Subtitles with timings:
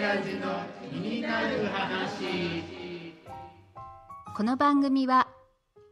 [0.00, 3.12] 親父の気になる話
[4.34, 5.28] この番組は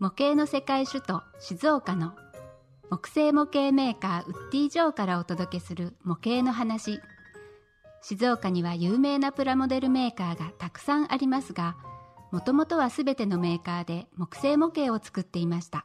[0.01, 2.15] 模型の世界首都静岡の
[2.89, 7.03] 木製模型メーカーウッディ・ジョーからお届けする模型の話。
[8.01, 11.77] 静岡には有名なプラモデルメーカーがたくさんありますが
[12.33, 15.85] もともとは全てのメーカーで木製模型を作っていました。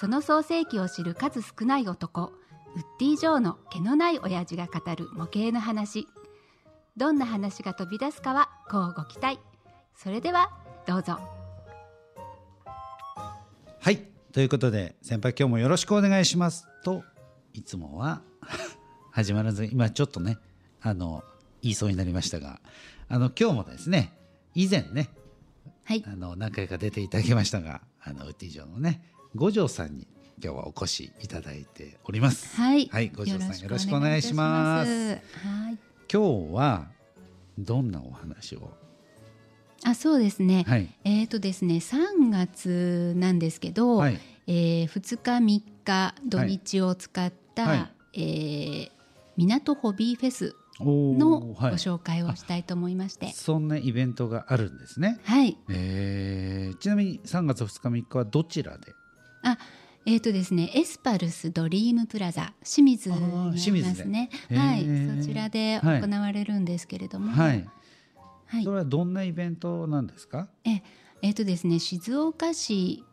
[0.00, 2.32] その創世記を知る数少ない男
[2.74, 6.08] ウッディ・ジョーの毛のない親父が語る模型の話。
[6.96, 9.38] どんな話が飛び出すかはこうご期待
[9.94, 10.50] それでは
[10.86, 11.18] どうぞ
[13.80, 13.98] はい
[14.32, 17.04] ということで先輩今日もよろしくお願いしますと
[17.54, 18.22] いつもは
[19.12, 20.38] 始まらず今ちょっとね
[20.80, 21.22] あの
[21.62, 22.60] 言いそうになりましたが
[23.08, 24.12] あの今日もですね
[24.54, 25.10] 以前ね
[25.84, 29.02] はいあの何回か出ていただきましたがあのウッディ城のね
[29.34, 30.06] 五条さんに
[30.42, 32.56] 今日はお越しいただいております。
[32.56, 34.90] はい、はい、五条さんよろしくお願いします。
[35.10, 35.89] はい。
[36.12, 36.88] 今日は
[37.58, 38.72] どんなお話を？
[39.84, 40.64] あ、そうですね。
[40.66, 40.88] はい。
[41.04, 44.18] えっ、とですね、3月なんですけど、はい。
[44.46, 47.78] えー、2日3日土日を使った、はい。
[47.78, 47.90] はい。
[48.14, 49.00] えー
[49.36, 51.72] 港ホビーフェスのごはい。
[51.74, 55.18] 紹介をしたいと思いまして、そんなイベントがあるんですね。
[55.24, 55.56] はい。
[55.70, 58.92] えー、ちなみに3月2日3日はどちらで？
[59.42, 59.56] あ、
[60.06, 64.30] えっ、とですね、エスパルスドリームプラザ清水にますね。
[64.50, 64.86] はい、
[65.22, 66.00] そちらではい。
[66.02, 67.68] 行われるんですけれども、はい、
[68.46, 68.64] はい。
[68.64, 70.48] それはどんなイベントなんですか？
[70.64, 70.82] え
[71.22, 73.04] えーとですね、静岡市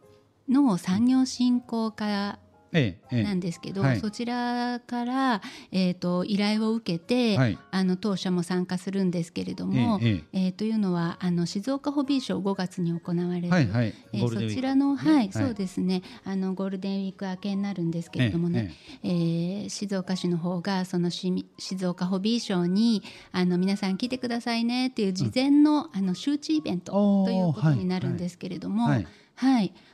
[0.47, 2.39] の産業振興課
[2.71, 3.99] なんですけど、はい。
[3.99, 7.57] そちらから、えー、と依頼を受けて、はい。
[7.71, 10.47] あの当社も参加するんですけれども、ええええ。
[10.49, 13.93] ーというのはあの静岡ホビーショー5月に行われる、はいはい。
[14.13, 15.29] えそちらの、はいはい。
[15.31, 16.01] そうですね。
[16.23, 18.73] あのゴールデンウィーク明けになるんですけれどもね、
[19.03, 26.91] えー静岡市の方がそのし静岡ホビーショーにあの皆さん来てくださいねっていう事前の,、あの周知イベント
[27.25, 29.07] ということになるんですけれども、はいはい、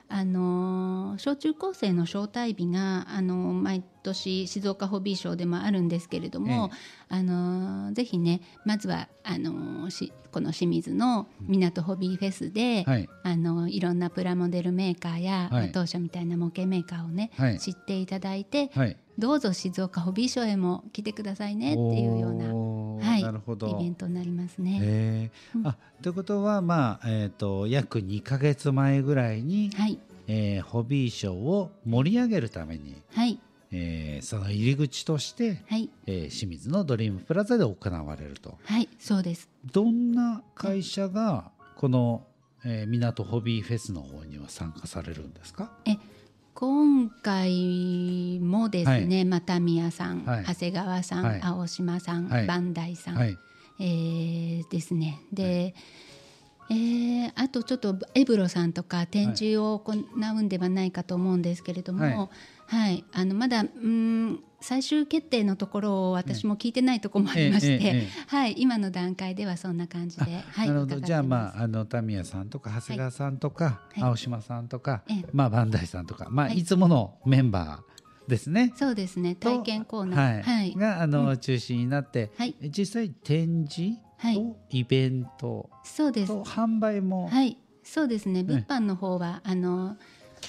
[0.09, 6.71] あのー小中高生の招待日が、あのー毎年静岡ホビーショーでもあるんですけれども、
[7.09, 13.09] あのーぜひねまずはあのーしこの清水の港ホビーフェスで、はい。
[13.23, 15.71] あのーいろんなプラモデルメーカーや、はい。
[15.71, 17.59] 当社みたいな模型メーカーをね、はい。
[17.59, 18.97] 知っていただいて、はい。
[19.17, 22.45] どうぞ静岡ホビーショーへも来てくださいねっていうような、
[23.23, 23.67] なるほど。
[23.79, 25.31] イベントになりますね。
[25.63, 33.39] あということはまあえっ、と約2か月前ぐらいに、はい、えーホビーショーを盛り上げるために、はい、
[33.71, 38.57] えーその入り口として、はい、えー清水のドリームプラザで行われると。
[38.65, 39.49] はい、そうです。
[39.71, 42.25] どんな会社がこの、
[42.65, 45.71] えー港ホビーフェスの方には参加されるんですか？
[45.85, 45.97] え
[46.55, 50.45] 今回もですね、また宮さん、はい。
[50.45, 51.41] 長谷川さん、はい。
[51.41, 52.45] 青島さん、はい。
[52.45, 53.37] バンダイさん、はい。
[53.79, 55.19] えーですね。
[55.31, 55.73] で、
[56.69, 62.29] えーあとちょっとエブロさんとか展示を行うんではないかと思うんですけれども、
[62.67, 63.03] はい。
[63.11, 71.01] あのまだうん最終決定のところを私も聞いてないところもありまして、はい、今の段階ではそんな感じで、はい、なるほど。
[71.01, 74.01] じゃあますああのタミヤさんとか長谷川さんとか、はい。
[74.01, 75.25] 青島さんとか、ええ。
[75.33, 76.59] まあバンダイさんとか、まあ、はい。
[76.59, 78.71] い、つものメンバーですね。
[78.77, 79.35] そうですね。
[79.35, 80.43] と体験コーナー、はい。
[80.43, 80.75] はい。
[80.75, 82.55] があの、中心になって、はい。
[82.61, 84.35] 実際展示はい。
[84.35, 86.27] とイベントそうです。
[86.29, 88.43] と販売も、はい、そうですね。
[88.43, 89.97] 物販の方は、あの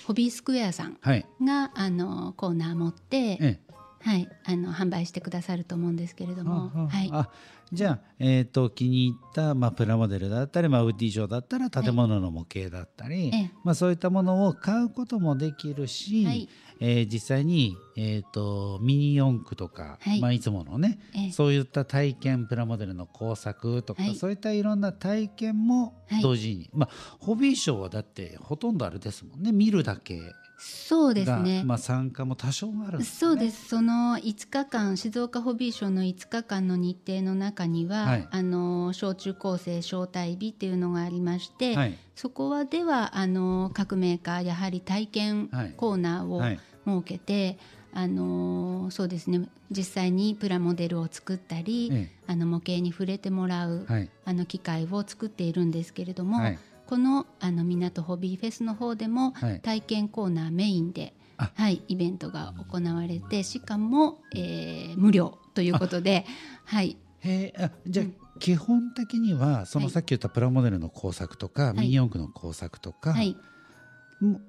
[0.07, 1.27] ホビースクエアさんはい。
[1.43, 3.74] があのコーナー持って、ええ
[4.05, 7.31] はい、あの販売してくださると思うんですけれども、はい、あ
[7.73, 13.51] じゃあ、えー、と気に入った、まあ、プラモデルだったり、まあ、ウッディ城だったら建物の模型だったり、ええ。
[13.65, 16.49] まあ、そういったものを買うこともできるし、はい。
[16.81, 20.19] えー実際に、えー、とミニ四駆とか、はい。
[20.19, 21.33] いまあ、いつものね、ええ。
[21.33, 24.15] そういった体験プラモデルの工作とか、はい。
[24.17, 29.53] そういったいろんな体験もはい同時に、まあ、ホビーショーはだってほとんどあれですもんね。
[29.53, 30.21] 見るだけ
[30.57, 31.63] そうですが、ね。
[31.65, 33.05] まあ、参加も多少あるね。
[33.05, 33.69] そうです。
[33.69, 38.29] その5日間静岡ホビーショーの5日間の日程の中には、はい。
[38.31, 41.99] あの小中高生招待日っていうのがありまして、はい。
[42.15, 46.61] そこはではあの各メーカーやはり体験はいコーナーをはい。
[46.87, 47.59] 設けて、
[47.95, 49.49] あのそうですね。
[49.71, 54.11] 実際にプラモデルを作ったり、えあの模型に触れてもらう、はい。
[54.25, 59.61] あの機会を作っているんですけれども、はいこのあの港ホビーフェスの方でもはい。
[59.61, 61.51] 体験コーナーメインで、あ。
[61.55, 66.25] はい、イベントが行われてしかも、えー無料ということで、
[66.65, 68.07] はい、へえあじゃあ、
[68.39, 69.93] 基本的にはそのはい。
[69.93, 71.81] さっき言ったプラモデルの工作とか、い。
[71.81, 73.37] ミニ四駆の工作とかはい、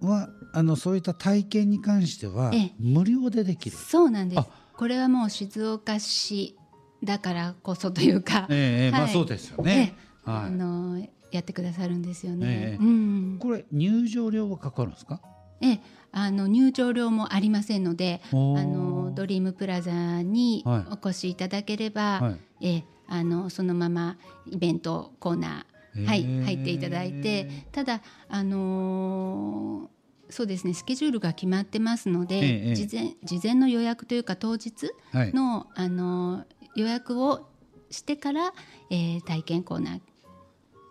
[0.02, 2.72] は、あのそういった体験に関してはええ。
[2.80, 3.78] 無料でできる？
[3.78, 4.40] そうなんです。
[4.40, 4.48] あ。
[4.76, 6.58] これはもう静岡市
[7.04, 9.14] だからこそというか、ええまあはい。
[9.14, 9.96] そうですよね。
[10.26, 10.98] あはの
[11.36, 12.48] やってくださるんですよね。
[12.48, 15.22] ええうんい。、これ入場料はかかるんですか？
[15.62, 15.80] ええ
[16.12, 24.18] あの入場料もありませんので、あのドリームプラザにはいお越しいただければ、はいええあのそのまま
[24.48, 29.96] イベントコーナー、はい入っていただいて、ただあのー
[30.28, 34.72] そうですねスケジュールが決まってますので、ええ事前事前の予約というか当日
[35.12, 35.34] はい。
[35.34, 36.46] の、あのー
[36.78, 37.48] 予約を
[37.92, 38.54] してから、
[38.90, 40.02] えー体験コーナー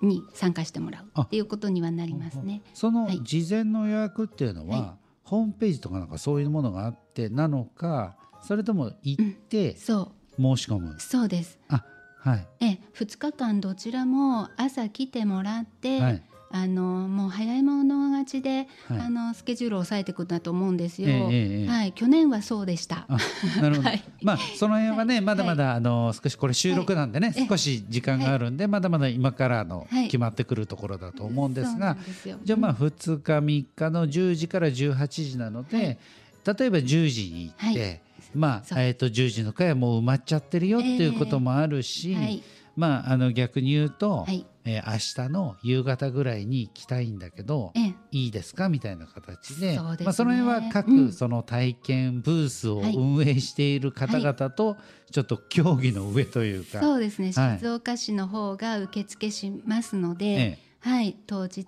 [0.05, 1.23] に参加してもらうあ。
[1.23, 2.63] っていうことにはなりますね。
[2.75, 3.21] そのはい。
[3.23, 10.95] 事前の予約っていうのは、はホームページとかなんかそういうものがあってなのか、それとも行ってそ申し込む？
[10.95, 11.01] う。
[11.01, 11.59] そうです。
[11.69, 11.85] あ、
[12.19, 12.47] はい。
[12.61, 16.23] え2日間どちらも朝来てもらって、はい
[16.57, 19.01] あのもう早い者勝ちで、はい。
[19.01, 21.09] あのスケジュールを抑えていくんだと思うんですよ。
[21.09, 21.17] ええ
[21.63, 23.07] ええはい、去年はそうでした。
[23.09, 23.19] あ
[23.61, 24.05] なるほど、はい。
[24.23, 27.49] まあその辺はね、まだまだ、あの少しこれ収録なんでね、はい。
[27.49, 30.05] 少し時間があるんで、まだまだ今からのはい。
[30.05, 31.97] 決まってくるところだと思うんですが、
[32.45, 35.87] じゃあまあ2日3日の10時から18時なので、はい。
[35.87, 38.01] 例えば10時に行って、はい。
[38.33, 42.45] まあえっ、と10時の回はもう埋まっちゃってるよっていうこともあるし、はい。
[42.77, 47.95] まああの逆に言うと、はいえー明日の夕方ぐらいに行きたいんだけど、ええ。
[48.13, 48.69] いいですか？
[48.69, 49.77] みたいな形で。
[49.77, 49.97] そね。
[50.05, 51.13] まあ、その辺は各、うん。
[51.13, 52.97] その体験ブースをはい。
[52.97, 54.77] 運営している方々と
[55.11, 57.59] ちょっと競技の上というか、そうですね、はい。
[57.59, 60.59] 静岡市の方が受付しますので、ええ。
[60.81, 61.17] はい。
[61.27, 61.65] 当日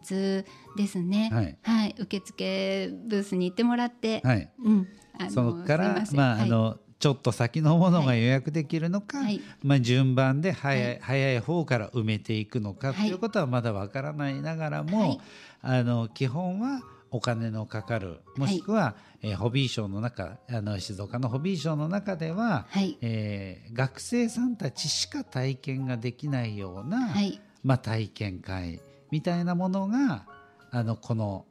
[0.77, 1.31] ですね、
[1.63, 1.95] はい。
[1.99, 4.89] 受付ブースに行ってもらって、はい、うん、
[5.19, 9.41] あのそこからまあ、はいあのちょっと先のものが予約できるのか、はい。
[9.63, 10.99] まあ、順番で早い,、はい。
[11.03, 13.13] 早い方から埋めていくのかとはいい。
[13.13, 15.21] うことはまだわからないながらも、はい。
[15.63, 22.97] あの基本はお金のかかるもしくは、えーホビーショーの中あの静岡のホビーショーの中では、はい。
[23.01, 27.41] えー学生さんたちしか体験ができないような、はい。
[27.63, 30.25] まあ、体験会みたいなものが
[30.71, 31.45] あのこの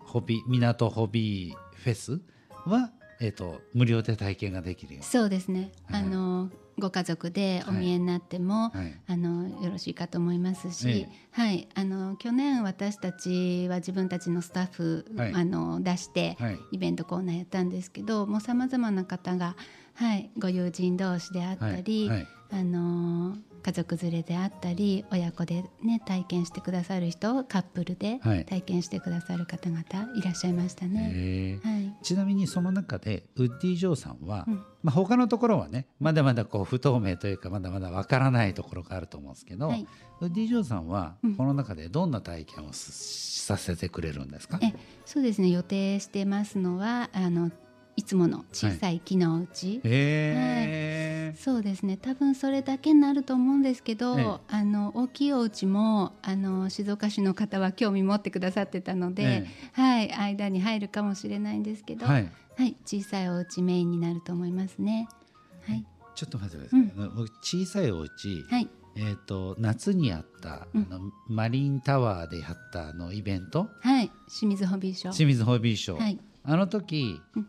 [0.00, 2.20] ホビ港ホビーフェス
[2.66, 2.90] は、
[3.20, 6.02] えー、と無料で体験ができるよそうですね、はい。
[6.02, 8.98] あのご家族でお見えになっても、はい。
[9.06, 11.08] あのよろしいかと思いますし、ええ。
[11.30, 15.34] はい、あの去年私たちは自分たちのスタッフ、はい。
[15.34, 16.58] あの出して、はい。
[16.72, 19.56] イベントコーナーやったんですけどもうさまざまな方が、
[20.00, 22.28] はい、ご友人同士であったり、はいはい。
[22.52, 28.46] あの家族連れであったり親子で、ね、体験してくださる人カップルではい。
[28.46, 29.82] 体験してくださる方々
[30.16, 31.60] いらっしゃいましたね。
[31.62, 31.94] はい。
[32.02, 34.64] ちなみにその中でウッディ・ジョーさんは、うん。
[34.82, 39.86] まあ、他のところはねまだまだこう不透明というかまだまだわからないところがあると思うんですけど、はい。
[40.22, 41.36] ウッディ・ジョーさんはうん。
[41.36, 42.90] この中でどんな体験をす
[43.44, 44.72] させてくれるんですか、え
[45.04, 45.50] そうですね。
[45.50, 47.50] 予定してますのはあの
[48.00, 51.38] いつもの小さい木のうち、へー。
[51.38, 51.98] そうですね。
[51.98, 54.38] 多分それだけになると思うんですけど、ええ。
[54.48, 60.12] あの大きいお家もあの静岡市の方は興味持ってくださってたので、えはい。
[60.14, 62.30] 間に入るかもしれないんですけど、ははい。
[62.68, 65.06] い、小さいお家メインになると思いますね。
[65.66, 70.86] はい、ちょっと待ってください、僕小さいお家、はい、えー、と夏にやった、うん。
[70.90, 73.68] あのマリンタワーでやったあのイベント？
[73.82, 75.12] はい、清水ホビーショー。
[75.12, 76.18] 清水ホビーショー、はい。
[76.44, 77.46] あの時、うん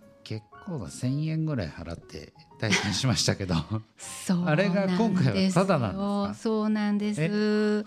[0.61, 3.55] 結構な1,000円ぐらい払って体験しましたけど。
[3.97, 5.91] そうあれが今回はタダな
[6.27, 7.83] んですそうなんです。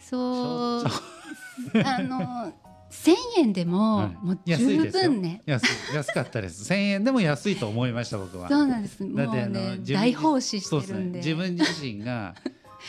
[0.00, 0.84] そう、
[1.84, 2.52] あの
[2.90, 4.26] 千円でも、はい。
[4.26, 4.96] もう十安いです。
[4.98, 5.42] よ分ね。
[5.46, 5.94] 安い。
[5.94, 6.72] 安かったです。
[6.72, 8.48] 1,000円でも安いと思いました僕は。
[8.48, 9.02] そうなんです。
[9.04, 11.18] もだってあのうね自分大奉仕してるんで。
[11.18, 12.34] 自分自身が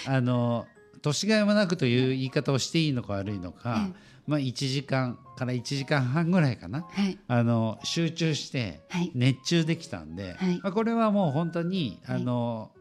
[0.06, 0.68] あの
[1.02, 3.94] 年がいもなくという言い方をしていいのか悪いのか、 え
[4.28, 6.82] まあ1時間から1時間半ぐらいかな。
[6.82, 7.18] はい。
[7.28, 9.12] あの集中してはい。
[9.14, 10.60] 熱中できたんで、はい。
[10.64, 12.16] まあ、これはもう本当にはい。
[12.18, 12.72] あの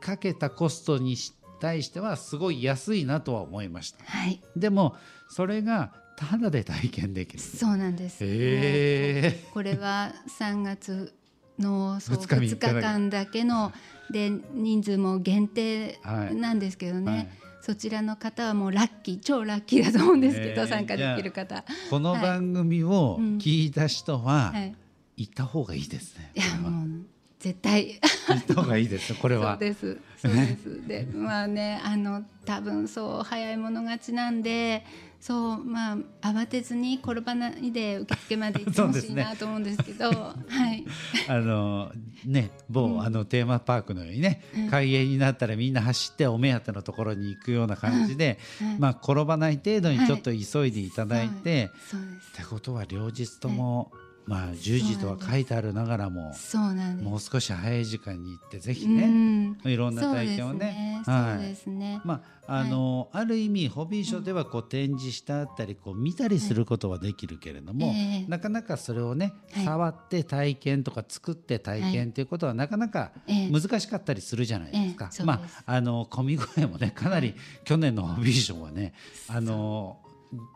[0.00, 1.16] かけたコストに
[1.60, 4.04] 対してはすごい安いなとは思いました。
[4.04, 4.42] はい。
[4.56, 4.96] でも
[5.28, 7.42] それがただで体験できる。
[7.42, 8.24] そうなんです。
[8.24, 9.44] へえ。
[9.54, 11.14] これは3月
[11.58, 13.72] のそう二日三日2日間だけの
[14.10, 16.34] で人数も限定はい。
[16.34, 17.28] なんですけどね、はい
[17.62, 21.64] そちらの方はもうラッキー超ラッキーだと思うんですけど、えー参加できる方。
[21.90, 24.74] この番組を聞いた人ははい、
[25.16, 27.11] 行った方がいいですね、いやもう
[27.42, 27.98] 絶対。
[28.28, 29.98] 行った方がいいですこれそうはです。
[30.16, 30.86] そうです。
[30.86, 34.84] でまあねあの多分そう早い者勝ちなんで
[35.20, 40.34] そうまあ慌てずに転ばないで受付まで行ってほしいなと思うんですけどは
[40.72, 40.84] い。
[41.26, 41.90] あの
[42.24, 43.02] ね某、うん。
[43.02, 52.40] あのテーマパークのようにね、開園になったらみんな走ってお目当てのところに行くような感じで、はいまあ転ばない程度にはいちょっと急いでいただいて、そうです。
[52.40, 53.90] ってことは両日とも
[54.24, 57.08] まあ10時とは書いてあるながらもそうなんです。
[57.08, 59.58] もう少し早い時間に行ってぜひうね、ん。
[59.64, 60.58] いろんな体験をね。
[60.58, 61.02] ね。
[61.04, 62.00] そうはいですね。
[62.04, 68.30] まああのある意味ホビーショーではこう展示してあったりこう見たりすることはできるけれども、ええ。
[68.30, 69.64] なかなかそれをね、はい。
[69.64, 73.50] 触って体験とか作って体験っていうことはなかなかええ。
[73.50, 75.10] 難しかったりするじゃないですか。
[75.24, 75.34] ま
[75.66, 78.94] ああの混み具合もねかなり去年のホビーショーはね
[79.28, 79.98] あの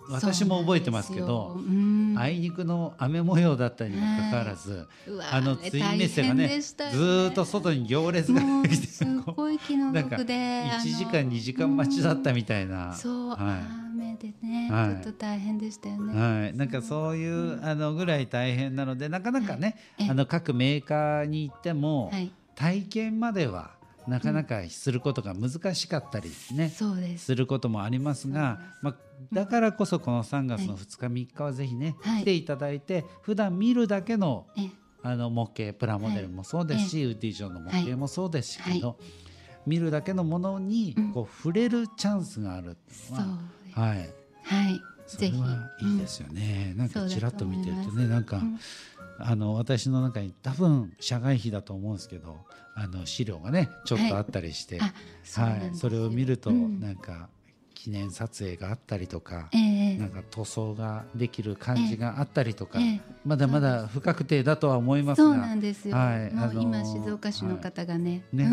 [0.08, 6.60] 私も覚えてますけどそうあいにくの雨模様だったにもかかわらず、うわあのツインメッセが大ねね。
[6.60, 13.36] ずーっと外に行列ができてすごい気のなんか毒であの1時間2時間待ちだったみたいな、そう、は
[13.92, 15.04] 雨でね、はい。
[15.04, 16.20] ちょっと大変でしたよい、ね。
[16.20, 20.10] はい、なんかそういうあのぐらい大変なのでなかなかね、ええ。
[20.10, 23.75] あの各メーカーに行っても、はい、体験までは
[24.08, 27.26] なかなかすることが難しかったりね、そうです。
[27.26, 28.96] することもありますが、まあ、
[29.32, 32.22] だからこそこの3月の2日3日はぜひね、はい。
[32.22, 34.70] 来ていただいて普段見るだけのえ、
[35.02, 38.98] あの模型プラモデルもそうですし、ウッディジョンの模型もそうですけど、
[39.66, 41.12] 見るだけのものにうん。
[41.12, 43.38] こう触れるチャンスがあるっていうそうの
[43.72, 43.98] は、はい、
[44.42, 45.20] はい、そ。
[45.20, 46.74] れはいいですよね。
[46.76, 48.58] なんかちらっと見てるとねなんか、ん
[49.18, 52.44] あの私の中に多分社外費だと思うんですけど
[52.74, 54.90] あの資料がねちょっとあったりして、はい、
[55.60, 56.80] ですそれを見ると、うん。
[56.80, 57.28] なんか
[57.76, 59.96] 記念撮影があったりとか、ええ。
[59.98, 63.00] なんか塗装ができる感じがあったりとか、ええ。
[63.24, 65.94] まだまだ不確定だとは思いますそうがなんですよ。
[65.94, 66.30] はい。
[66.30, 68.44] あのー今静岡市の方がね、ね。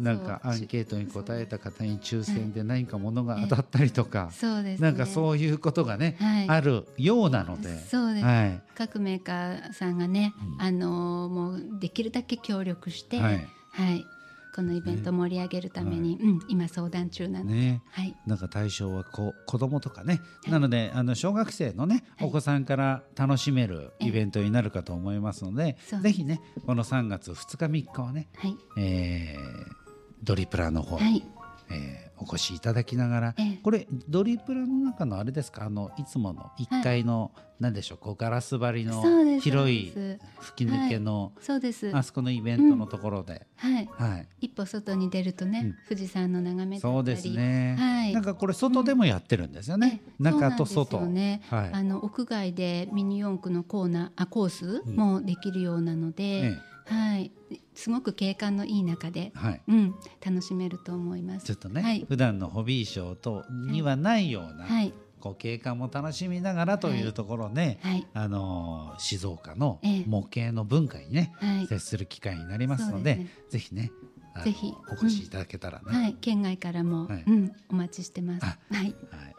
[0.00, 0.04] うん。
[0.04, 4.90] なんかアンケートに答えた方に抽選で何か物が当たったりとか、そうです、ね。
[4.90, 6.48] なんかそういうことがね、はい。
[6.48, 8.26] あるようなので、そうです。
[8.26, 8.62] はい。
[8.74, 14.06] 各メーカーさんがね、あのーもうできるだけ協力して、ははいい、
[14.54, 17.82] このイベントを盛り上げるために、うん、今相談中なので、ね。
[17.90, 20.52] はい、なんか対象はこ子供とかね、はい。
[20.52, 22.28] なのであの小学生のね、はい。
[22.28, 29.84] お子さんから楽しめるイベントになるかと思いますので、ぜひねこの3月2日3日はね、はい、えー
[30.24, 31.22] ドリプラの方、はい、
[31.70, 33.58] えーお越しいただきながら、ええ。
[33.60, 35.64] これドリプラの中のあれですか？
[35.64, 37.98] あのいつもの1階の、なんでしょう？
[37.98, 39.02] こうガラス張りの
[39.40, 39.92] 広い
[40.38, 41.90] 吹き抜けの、そうです。
[41.92, 44.28] あそこのイベントのところで、はい、はい。
[44.40, 45.74] 一歩外に出るとね、うん。
[45.88, 48.12] 富士山の眺めそうですね、はい。
[48.12, 50.22] なんかこれ外でもやってるんですよね、ええ。
[50.22, 51.00] 中と外。
[51.00, 51.70] ね、はい。
[51.72, 57.32] あの屋外でミニ四駆のコーナーあコースもできるようなので、えはい、
[57.74, 59.62] すごく景観のいい中で、はい。
[59.68, 61.46] うん、楽しめると思います。
[61.46, 70.04] ちょっとね、はい、普段のホビーショーとにはないような、はい、こう景観も楽しみながらというところで、はい、あのー静岡のええ。
[70.06, 73.44] 模型の文化にね、はい、接する機会になりますのでそうですね。
[73.50, 73.90] ぜひね
[74.42, 74.74] ぜひ。
[74.90, 77.24] お越しいただけたらね、はい、県外からも、はい。
[77.26, 78.44] うん、お待ちしてます。
[78.44, 78.94] あはい、はい。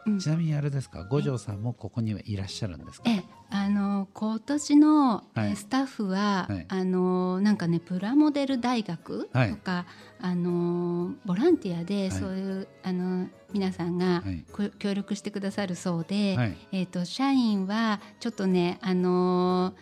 [0.06, 0.18] うん。
[0.18, 1.04] ちなみにあれですか？
[1.04, 3.10] 五条さんもここにはいらっしゃるんですか？
[3.10, 5.24] え、あの今年の、
[5.54, 6.64] スタッフは、はい。
[6.68, 9.50] あのなんかねプラモデル大学はい。
[9.50, 9.86] とか、
[10.20, 12.10] あのボランティアでい。
[12.10, 14.22] そういう、あの皆さんが、
[14.78, 16.56] 協力してくださるそうで、はい。
[16.72, 19.74] えっ、と社員はちょっとねあの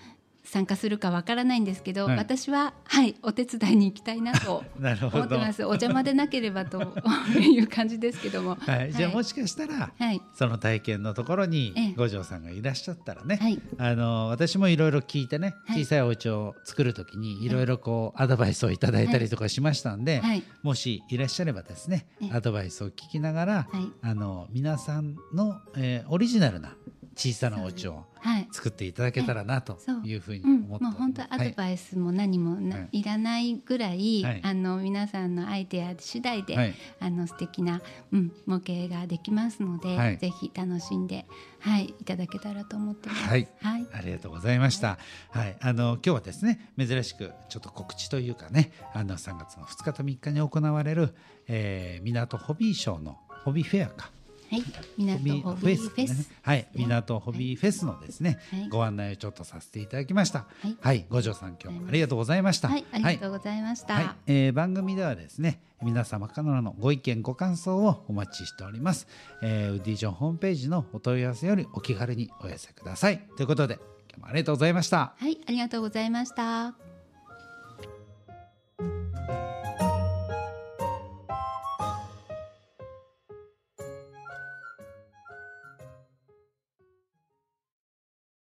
[0.44, 2.16] 参加するかわからないんですけど、はい。
[2.16, 5.64] 私ははいお手伝いに行きたいなと 思ってます。
[5.64, 6.94] お邪魔でなければと
[7.40, 8.56] いう感じですけども。
[8.60, 10.20] はい、じゃあもしかしたら、はい。
[10.34, 11.94] その体験のところにええ。
[11.96, 13.60] 五条さんがいらっしゃったらね、はい。
[13.78, 15.84] あの私もいろいろ聞いてねはい。
[15.84, 17.48] 小さいお家を作るときにい。
[17.48, 20.42] ろいろこうアドバイスをいただいたりとかしましたんで、はい。
[20.62, 23.86] もしいらっしゃればですねええアドバイスを聞きながら、はい。
[24.02, 26.76] あの皆さんの、えーオリジナルな
[27.16, 28.48] 小さなお家をはい。
[28.52, 30.14] 作っていただけたらなとい。
[30.14, 30.20] う。
[30.20, 33.00] ふうにうん、思ってもう本当アドバイスも何もな、はい。
[33.00, 34.40] い、らないぐらい、はい。
[34.42, 36.74] あの皆さんのアイデア次第で、はい。
[37.00, 40.16] あの素敵な、うん、模型ができますので、はい。
[40.16, 41.26] ぜひ楽しんで、
[41.60, 43.28] はい、いただけたらと思ってます。
[43.28, 43.46] はい。
[43.60, 44.98] はい、ありがとうございました。
[45.30, 51.14] はい、あの今日はですね、珍しくちょっと告知というかね、あの3月の2日と3日に行われる、
[51.46, 54.10] えー、港ホビーショーのホビーフェアか。
[54.50, 54.64] はい、
[54.96, 58.68] 港ホビーフェス、ね、はい、港ホビーフェスのですね、はい。
[58.68, 60.40] ご案内をちょっとさせていただきました。
[60.40, 60.76] はい。
[60.80, 62.68] はい、五条さん今日もありがとうございました。
[62.68, 63.94] はい、ありがとうございました。
[63.94, 69.06] はい、えー番組ではですね皆様からのご意見ご感想をお待ちしております、
[69.42, 73.26] えーウッディジョンホームページのお問い合わせよりお気軽にお寄せください。
[73.36, 73.74] ということで
[74.10, 75.14] 今日もありがとうございました。
[75.18, 76.93] はい、ありがとうございました。